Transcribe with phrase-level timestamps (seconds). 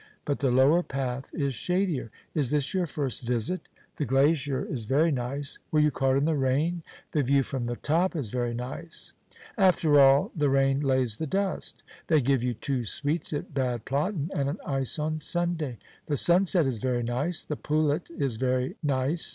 [0.25, 5.11] but the lower path is shadier." "Is this your first visit?" "The glacier is very
[5.11, 6.81] nice." "Were you caught in the rain?"
[7.11, 9.13] "The view from the top is very nice."
[9.59, 14.31] "After all, the rain lays the dust." "They give you two sweets at Bad Platten
[14.33, 15.77] and an ice on Sunday."
[16.07, 19.29] "The sunset is very nice." "The poulet is very nice."